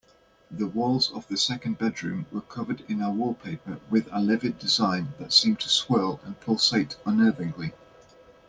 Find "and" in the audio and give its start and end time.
6.25-6.39